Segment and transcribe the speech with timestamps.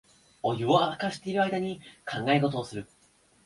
[0.41, 1.79] お湯をわかしてる間に
[2.11, 2.87] 考え事をする